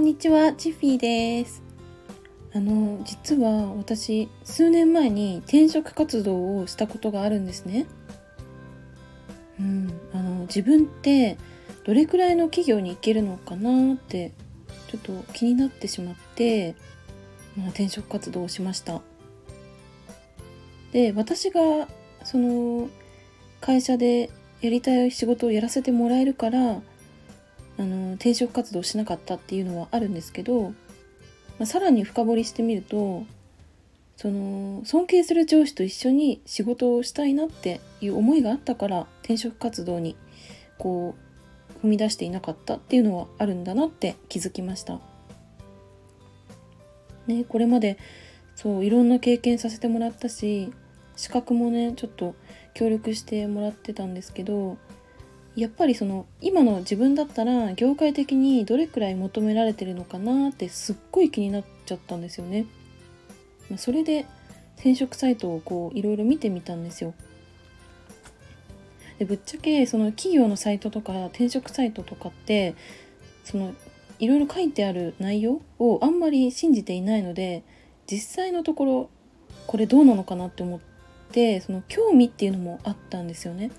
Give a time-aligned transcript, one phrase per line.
[0.00, 1.62] んにちは、チッフィーです。
[2.54, 7.86] あの、実は私、数年前に転職活動をしたことがあるんですね。
[9.60, 11.36] うん、あの、自分って
[11.84, 14.32] どれくらいの企業に行けるのかなって、
[14.88, 16.74] ちょっと気になってしまって、
[17.54, 19.02] まあ、転職活動をしました。
[20.92, 21.88] で、私が、
[22.24, 22.88] その、
[23.60, 24.30] 会社で
[24.62, 26.80] やりたい仕事をやらせてもらえるから、
[27.80, 30.74] あの転職活動しなかったっていうのはあるんですけど、ま
[31.60, 33.24] あ、さらに深掘りしてみると
[34.16, 40.14] その尊敬する上司と一緒に仕事をしたいなっていう思いがあったから転職活動に
[40.76, 41.14] こ
[41.82, 45.00] う踏み出していなかったっていうのはあるんだなって気づきました。
[47.26, 47.96] ね、これまで
[48.56, 50.70] そういろんな経験させてもらったし
[51.16, 52.34] 資格もねちょっと
[52.74, 54.76] 協力してもらってたんですけど
[55.56, 62.66] やっぱりその今の自分だったら業界的にどれくらい求められてるのかなってすっごい気になっちゃったんですよね。
[63.68, 64.26] まそれで
[64.76, 67.14] 転職サイトをこういろいろ見てみたんですよ。
[69.18, 72.74] でぶっちゃけその企業のサイトとか転職サイトとかって
[73.44, 73.74] その
[74.18, 77.62] いろいろ書いてある内容をあんまり信じていないので
[78.10, 79.10] 実際のところ
[79.66, 80.80] これどうなのかなって思っ
[81.32, 83.70] てその興味っていうのもあったんですよね。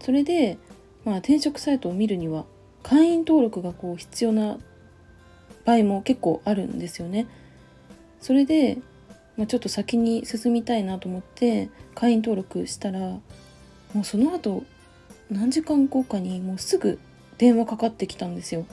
[0.00, 0.58] それで、
[1.04, 2.44] まあ、転職サイトを見るには
[2.82, 4.58] 会員登録がこう必要な
[5.64, 7.26] 場合も結構あるんですよね。
[8.20, 8.78] それで、
[9.36, 13.22] まあ、ちょっと先に進みたいなと思って会員登録したらも
[14.02, 14.64] うその後
[15.30, 16.98] 何時間後かにもうすぐ
[17.38, 18.66] 電話かかってきたんですよ。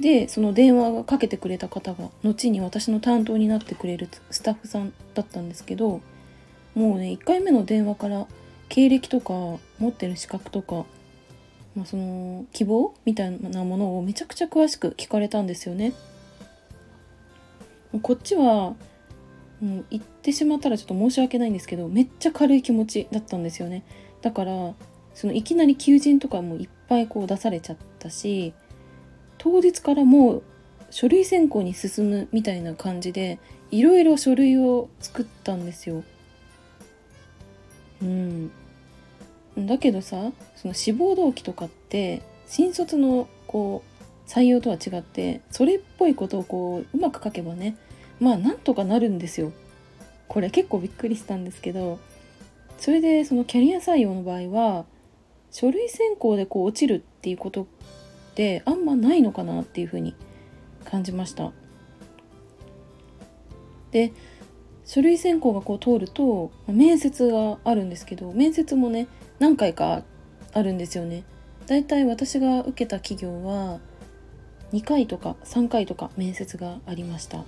[0.00, 6.00] でその電話がかけてくれた方が後に私の担当になってくれるスタッフさんだったんですけど
[6.74, 8.26] もうね1回目の電話から
[8.70, 9.34] 経歴とか
[9.78, 10.86] 持ってる資格とか、
[11.76, 15.92] まあ、その希望みたいなものをめちゃくちゃ詳しく聞かれたんですよね。
[18.02, 18.42] こっちは
[19.60, 23.82] もう言ってしまったらちょっと申し訳ないんですけどめっちゃ軽い気持ちだったんですよね。
[24.22, 24.74] だから
[25.14, 28.54] そのいきなり求人とかもいっぱいこう出されちゃったし
[29.38, 30.42] 当日からもう
[30.90, 33.38] 書類選考に進むみたいな感じで
[33.72, 36.04] いろいろ書類を作ったんですよ。
[38.02, 38.50] うん、
[39.58, 47.76] だけどさその志望動機とかって新卒のこう採用とは違ってそれっぽいことをこううまく書けばね
[48.20, 49.52] まあなんとかなるんですよ。
[50.28, 51.98] これ結構びっくりしたんですけど
[52.78, 54.84] それでそのキャリア採用の場合は
[55.50, 57.66] 書類選考でこう落ちるっていうことっ
[58.34, 60.14] てあんまないのかなっていうふうに
[60.84, 61.52] 感じました。
[63.90, 64.12] で
[64.92, 69.06] 書類選考がこう通ると面接があるんですけど面接もね
[69.38, 70.02] 何回か
[70.52, 71.22] あるんですよね。
[71.68, 73.78] だいたい私が受けた企業は
[74.72, 77.44] 2回とか3回とか面接がありました。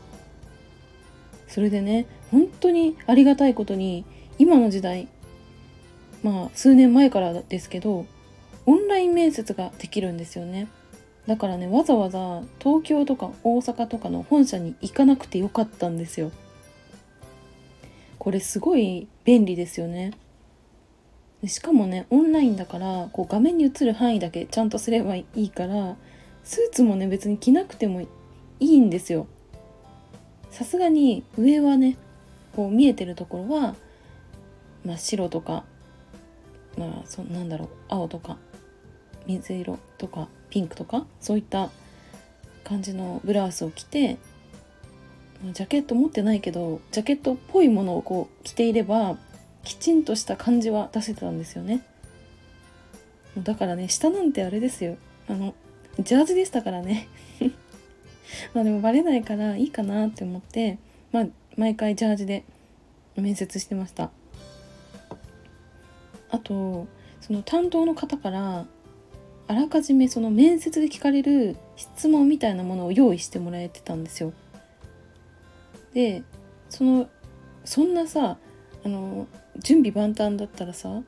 [1.49, 4.05] それでね本当にありがたいことに
[4.39, 5.09] 今の時代
[6.23, 8.07] まあ数年前からですけど
[8.67, 10.69] オンライン面接ができるんですよね。
[11.27, 16.31] だからねわざわざ東京とか大阪とかの本社に行かなくてよかったんですよ。
[18.22, 20.12] これすごい便利ですよね。
[21.44, 25.97] しかもねオンラインだからこう画面に映る範囲だけちゃんとすればいいから
[26.44, 28.06] スーツもね別に着なくてもい
[28.61, 29.27] いんですよ。
[30.53, 31.97] さすがに上はね
[32.55, 33.75] こう見えてるところは、
[34.84, 35.65] まあ、白とか
[36.78, 38.37] まあそなんだろう青とか
[39.27, 41.71] 水色とかピンクとかそういった
[42.62, 44.16] 感じのブラウスを着て
[45.51, 49.17] ジャケット持ってないけどジャケットっぽいものをこう着ていれば
[49.65, 51.85] きちんとした感じは出せたんですよね。
[53.39, 54.97] だからね下なんてあれですよ。
[55.29, 55.55] あの
[56.01, 57.09] ジャージでしたからね。
[58.55, 60.79] まあでもバレないからいいかなって思って
[61.11, 61.27] まあ
[61.57, 62.45] 毎回ジャージで
[63.17, 64.11] 面接してました。
[66.31, 66.87] あと
[67.21, 68.67] その担当の方から
[69.49, 74.33] あらかじめその面接で聞かれる質問みたいなものを用意してもらえてたんですよ。
[75.94, 76.23] で
[76.69, 77.09] その
[77.65, 78.39] そんなさ
[78.85, 79.27] あの
[79.59, 81.03] 準備万端だったらさ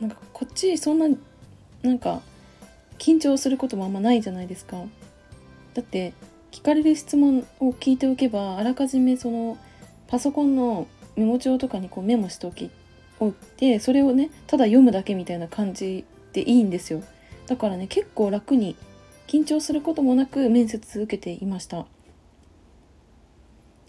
[0.00, 1.08] なんかこっちそんな
[1.82, 2.22] なんか
[2.98, 4.82] 緊張することもあんまないじゃないですか。
[5.74, 6.12] だって
[6.50, 9.56] 聞かれる質問を聞いておけばあらかじめその
[10.08, 12.70] パソコンのメモ帳とかにこうメモしておき
[13.20, 17.02] おいてそれをねただ読むだけみたいな感じでいいんですよ。
[17.46, 18.76] だからね結構楽に
[19.26, 21.86] 緊張することもなく面接受けていました。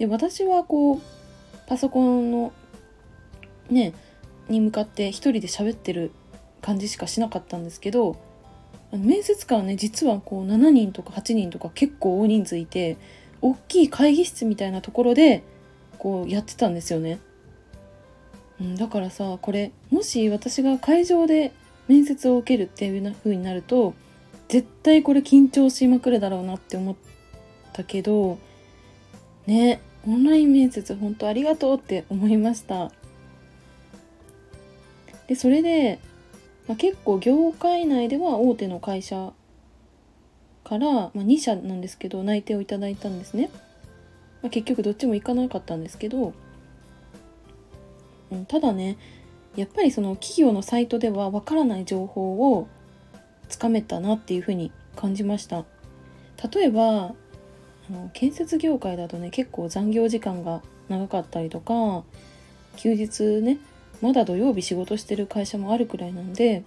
[0.01, 1.01] で私はこう
[1.67, 2.51] パソコンの
[3.69, 3.93] ね
[4.49, 6.09] に向かって一人で喋ってる
[6.59, 8.19] 感じしかしなかったんですけど
[8.91, 12.97] 面接官はね実はこう7人とか8人とか結構大人数いて
[13.41, 15.43] 大きい会議室みたいなところで
[15.99, 17.19] こうやってたんですよね。
[18.59, 21.53] うん、だからさこれもし私が会場で
[21.87, 23.93] 面接を受けるっていう風になると
[24.47, 26.95] 絶対これ緊張しまくるだろうなって思っ
[27.71, 28.39] たけど
[29.45, 32.91] ねオンライン面接本当ありがとうって思いました。
[35.27, 35.99] でそれで、
[36.67, 39.31] まあ、結構業界内では大手の会社
[40.63, 43.49] から、まあ、2社なんですけど内定をいただいたんですね、
[44.41, 46.33] まあ、結局どっちも行かなかったんですけど、
[48.31, 48.97] うん、ただね
[49.55, 52.67] やっぱりその企業のサイトではわからない情報を
[53.49, 55.65] つかめたなっていうふうに感じました。
[56.53, 57.13] 例えば
[57.91, 62.03] あの建設業界だとね結構残業時間が長かったりとか
[62.77, 63.59] 休日ね
[64.01, 66.63] まだ土曜日仕事してる会社もあるくらいなんで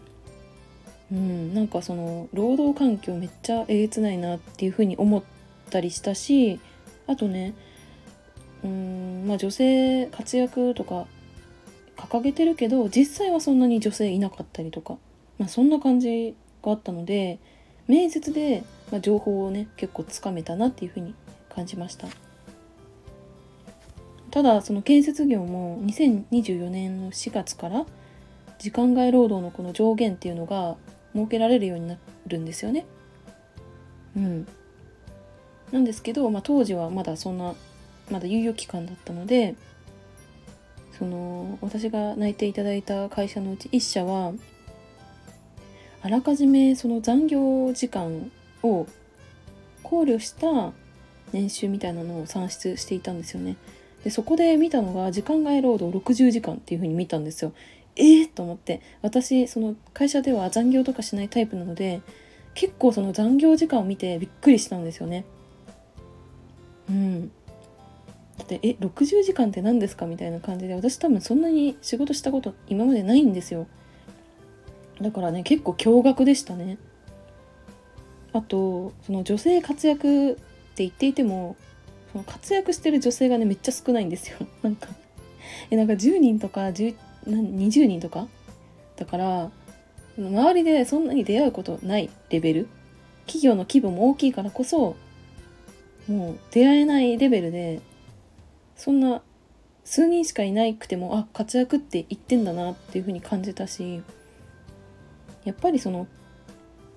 [1.10, 5.22] うんなんかその労働環境めっちゃえげつないなっていうふうに思っ
[5.70, 6.60] たりしたし
[7.06, 7.54] あとね
[8.62, 11.06] うんまあ女性活躍とか
[11.96, 14.96] 掲げてるけど実際はそんなに女性いなかったりとか、
[15.38, 17.38] まあ、そんな感じがあったので
[17.86, 21.14] 面接で、ま情報をね結構つかめたなっていうふうに
[21.54, 22.08] 感じました。
[24.30, 27.86] ただその建設業も2024年の4月から
[28.58, 30.76] 時間外労働のこの上限っていうのが
[31.14, 32.84] 設けられるようになるんですよね。
[34.16, 34.46] うん。
[35.70, 37.54] なんですけど、まあ、当時はまだそんな
[38.10, 39.54] まだ猶予期間だったので
[40.98, 44.32] その私が内定いただいた会社のうち1社は
[46.04, 48.30] あらかじめその残業時間
[48.62, 48.86] を
[49.82, 50.74] 考慮した
[51.32, 53.56] 年収みたいなのを算出していたんですよね。
[54.04, 57.52] でそこで見たのが時間外労働60時間っていう風に見たんですよ。
[57.96, 62.02] えー、と思って私その会社では残業とかしないタイプなので
[62.52, 65.24] 結構その残業時間を見てびっくりしたんですよね。
[66.90, 67.28] うん。
[68.36, 70.04] だってえ60時間って何ですか？
[70.04, 73.66] みたいな感じで私多分そんなに仕事したこと今までないんですよ
[75.00, 76.78] だからね結構驚愕でしたね。
[78.32, 80.42] あとその女性活躍って
[80.78, 81.56] 言っていても
[82.12, 84.38] その活躍してる女性がねめっちゃ少ないんですよ。
[84.62, 84.88] なんか
[85.70, 86.96] えなんか10人とか10
[87.26, 88.26] 20人とか？
[88.96, 89.50] だから
[90.18, 92.68] 周りでそんなに出会うことないレベル。
[93.26, 94.96] 企業の規模も大きいからこそ
[96.06, 97.80] もう出会えないレベルで
[98.76, 99.22] そんな
[99.84, 104.02] 数人しかいなくてもあ活躍って言ってんだなっていうふうに感じたし
[105.44, 106.06] やっぱりその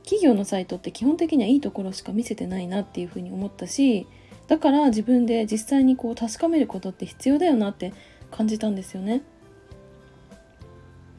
[0.04, 4.08] 企業のサイトって基本的にはいいところしか見せてないなっていうふうに思ったし
[4.48, 7.94] だから自分で実際にこう確かめることって必要だよなって
[8.32, 9.22] 感じたんですよね。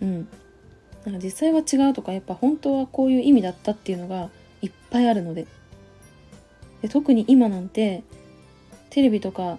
[0.00, 0.28] うん。
[1.04, 4.30] なんか実際は違うとかやっぱ本当はこういう意味だったっていうのが
[4.60, 5.46] いっぱいあるので
[6.82, 8.02] で特に今なんて
[8.90, 9.58] テレビとか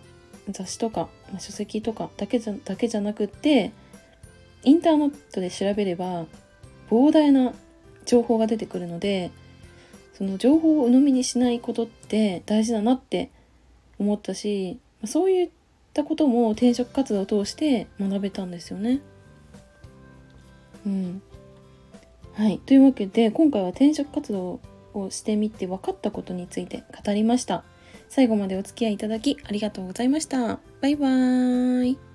[0.49, 3.71] 雑誌とか、まあ、書籍とかだけじゃだけじゃなくって
[4.63, 6.25] インターネットで調べれば
[6.89, 7.53] 膨大な
[8.05, 9.31] 情報が出てくるので
[10.17, 13.29] その情報を鵜呑みにしないことって大事だなって
[13.99, 15.49] 思ったしそういっ
[15.93, 18.99] たことも転職活動を通して学べたんですよね。
[20.85, 21.21] うん、
[22.33, 24.59] はいというわけで今回は転職活動
[24.93, 27.63] をしてみて分かったことについて語りました。
[28.09, 30.59] 最後までお付き合いいただきありがとうございました。
[30.81, 32.08] バイバーイ。